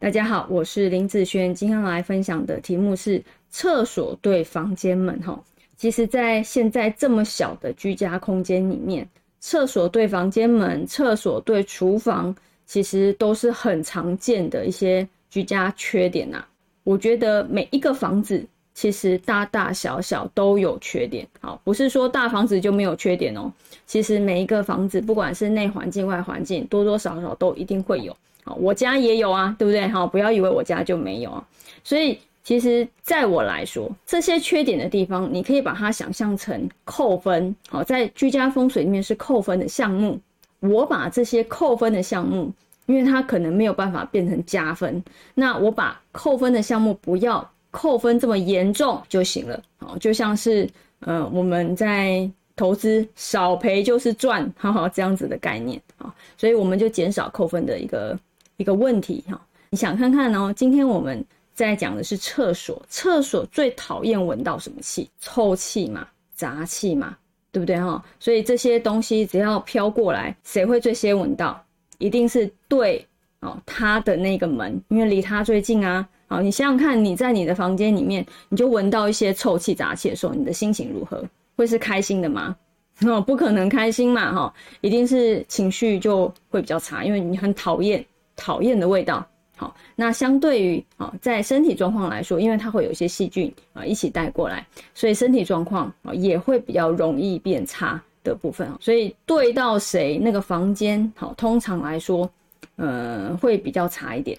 [0.00, 5.42] 大家好，我是林子轩，今天来分享的题目是厕所对房间门哈。
[5.76, 9.06] 其实，在现在这么小的居家空间里面，
[9.40, 12.32] 厕所对房间门、厕所对厨房，
[12.64, 16.44] 其实都是很常见的一些居家缺点呐。
[16.84, 18.46] 我觉得每一个房子
[18.78, 23.52] 其实大大小小都有缺点，好，不是说大房子就没有缺点哦。
[23.86, 28.16] 其实每一个房子，不管是内环境、外环境，多多少少都一定会有。
[28.44, 29.88] 好我家也有啊，对不对？
[29.88, 31.44] 好，不要以为我家就没有啊。
[31.82, 37.52] 所以，其实在我来说，这些缺点的地方，你可以把它想象成扣分。
[37.68, 40.20] 好，在居家风水里面是扣分的项目。
[40.60, 42.52] 我把这些扣分的项目，
[42.86, 45.02] 因为它可能没有办法变成加分，
[45.34, 49.62] 那我把扣分的项目不要扣分这么严重就行了。
[49.78, 50.68] 好，就像是
[51.00, 56.14] 呃，我们在投资少赔就是赚，哈哈，这样子的概念啊。
[56.36, 58.18] 所以我们就减少扣分的一个。
[58.60, 60.52] 一个问题哈，你想看看哦？
[60.52, 65.08] 今天我们在讲的是厕所，厕所最讨厌闻到什么气？
[65.20, 67.16] 臭气嘛，杂气嘛，
[67.52, 68.04] 对不对哈？
[68.18, 71.64] 所以这些东西只要飘过来，谁会最先闻到？
[71.98, 73.06] 一定是对
[73.38, 76.04] 哦，他的那个门，因为离他最近啊。
[76.28, 81.24] 好，你想想看，你在你的房间里面，你就闻到一些臭气杂气的时候，你的心情如何？
[81.56, 82.54] 会是开心的吗？
[83.02, 88.04] 哦，不可能开心嘛，哈，一定是情绪就会比较差，因为你很讨厌。
[88.40, 102.30] 讨厌的味道，好，那相对于啊，在身体状况来说，因为它会有一些细菌啊一起带过来，所以身体状况啊也会比较容易变差的部分所以对到谁那个房间好，通常来说，
[102.76, 104.38] 呃，会比较差一点。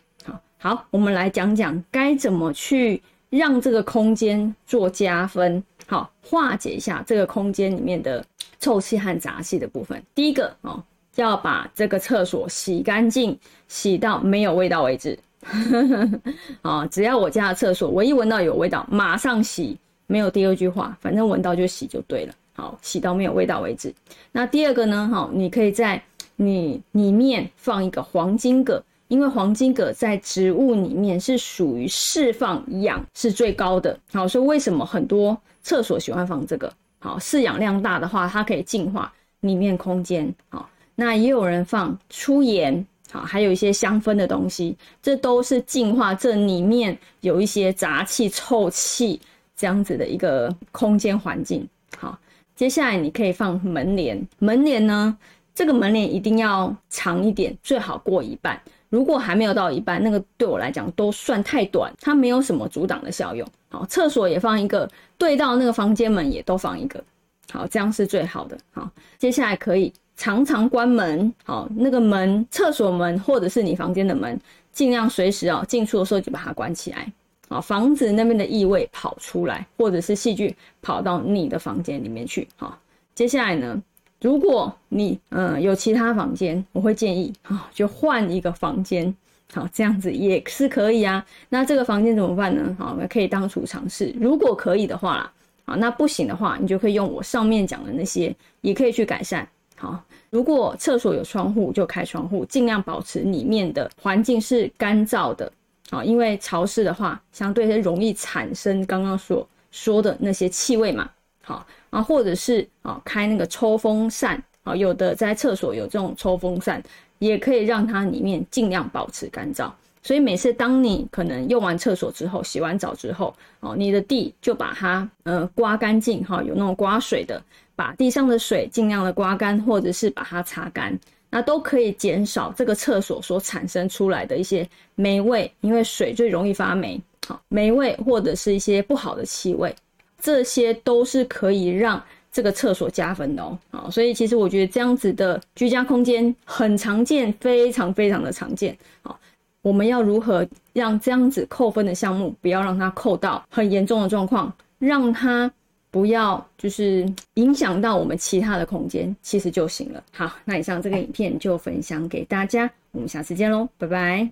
[0.59, 8.23] 好，我们来讲讲该怎么去让这个空间做加分，好，化解一下这个空间里面的
[8.59, 10.03] 臭气和杂气的部分。
[10.13, 10.83] 第一个哦。
[11.15, 13.37] 要把这个厕所洗干净，
[13.67, 15.19] 洗到没有味道为止。
[16.61, 22.33] 啊，只要我家的厕所，我一闻到有味道，马上洗，没有第二句话，反正闻到就洗就对了。
[22.53, 23.93] 好，洗到没有味道为止。
[24.31, 25.09] 那第二个呢？
[25.11, 26.02] 哈，你可以在
[26.37, 33.99] 你里面放一个黄金葛，因为黄金葛在植物里面是属于释放氧是最高的。
[34.14, 36.73] 好，所以为什么很多厕所喜欢放这个？
[36.99, 40.33] 好，饲氧量大的话，它可以净化里面空间。
[40.48, 40.69] 好。
[40.95, 49.17] 那也有人放粗盐，好，还有一些香氛的东西，这都是净化这里面有一些杂气、臭气
[49.55, 51.65] 这样子的一个空间环境。
[51.98, 52.19] 好，
[52.53, 55.17] 接下来你可以放门帘，门帘呢，
[55.55, 58.61] 这个门帘一定要长一点，最好过一半。
[58.89, 63.48] 如果还没有到一半，那个对我来讲都算太短，它没有什么阻挡的效用。
[63.70, 67.04] 好，厕所也放一个，对到那个房间门也都放一个，
[67.52, 68.58] 好，这样是最好的。
[68.72, 69.94] 好，接下来可以。
[70.22, 74.38] 常常关门，好，那个门，厕所门或者是你房间的门，
[74.73, 77.10] 尽量随时哦进出的时候就把它关起来，
[77.48, 82.78] 好，防止那边的异味跑出来，或者是细菌跑到你的房间里面去，好。
[83.16, 83.82] 接下来呢，
[84.21, 89.13] 如果你嗯有其他房间，我会建议啊，就换一个房间，
[89.53, 91.25] 好，这样子也是可以啊。
[91.47, 92.75] 那这个房间怎么办呢？
[92.77, 95.31] 好，我们可以当储藏室，如果可以的话啦，
[95.65, 99.47] 啊，那不行的话，你就可以用我上面讲的那些，也可以去改善。
[99.77, 105.49] 好，如果厕所有窗户，就开窗户，尽量保持里面的环境是干燥的。
[105.89, 111.09] 好，因为潮湿的话，相对是容易产生刚刚所说的那些气味嘛。
[111.41, 116.82] 好啊，或者是啊，开那个抽风扇啊，有的在厕所有这种抽风扇，
[117.20, 119.72] 也可以让它里面尽量保持干燥。
[120.02, 127.42] 所以每次当你可能用完厕所之后，洗完澡之后，哦，你的地就把它呃刮干净哈，有那种刮水的。
[127.76, 131.00] 把地上的水尽量的刮干，或者是把它擦干，
[131.30, 137.01] 那都可以减少这个厕所所产生出来的一些霉味，因为水最容易发霉。
[137.25, 139.74] 好，霉味或者是一些不好的气味，
[140.19, 142.01] 这些都是可以让
[142.31, 143.57] 这个厕所加分的哦。
[143.71, 148.77] 好，所以其实我觉得这样子的居家空间很常见，非常非常的常见。
[149.01, 149.19] 好，
[149.62, 155.51] 我们要如何让这样子扣分的项目不要让它扣到很严重的状况，让它。
[155.92, 160.04] 不要就是影响到我们其他的空间，其实就行了。
[160.12, 164.27] 好，那以上这个影片就分享给大家，我们下次见喽，拜拜。